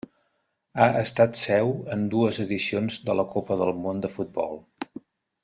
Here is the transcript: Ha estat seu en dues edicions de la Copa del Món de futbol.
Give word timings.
Ha 0.77 0.87
estat 1.01 1.37
seu 1.41 1.69
en 1.97 2.07
dues 2.15 2.41
edicions 2.45 2.99
de 3.11 3.17
la 3.21 3.27
Copa 3.35 3.59
del 3.61 3.73
Món 3.85 4.03
de 4.07 4.13
futbol. 4.17 4.61